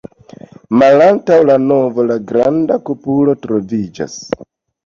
Malantaŭ 0.81 1.37
la 1.49 1.57
navo 1.67 2.05
la 2.13 2.17
granda 2.31 2.79
kupolo 2.89 3.37
troviĝas. 3.47 4.21